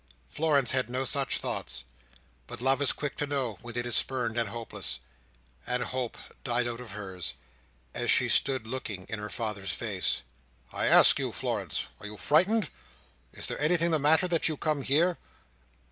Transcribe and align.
Florence 0.25 0.71
had 0.71 0.89
no 0.89 1.05
such 1.05 1.37
thoughts. 1.37 1.83
But 2.47 2.59
love 2.59 2.81
is 2.81 2.91
quick 2.91 3.15
to 3.17 3.27
know 3.27 3.59
when 3.61 3.77
it 3.77 3.85
is 3.85 3.95
spurned 3.95 4.35
and 4.35 4.49
hopeless: 4.49 4.99
and 5.67 5.83
hope 5.83 6.17
died 6.43 6.67
out 6.67 6.79
of 6.81 6.93
hers, 6.93 7.35
as 7.93 8.09
she 8.09 8.27
stood 8.27 8.65
looking 8.65 9.05
in 9.09 9.19
her 9.19 9.29
father's 9.29 9.73
face. 9.73 10.23
"I 10.73 10.87
ask 10.87 11.19
you, 11.19 11.31
Florence, 11.31 11.85
are 11.99 12.07
you 12.07 12.17
frightened? 12.17 12.71
Is 13.31 13.45
there 13.47 13.61
anything 13.61 13.91
the 13.91 13.99
matter, 13.99 14.27
that 14.27 14.47
you 14.47 14.57
come 14.57 14.81
here?" 14.81 15.19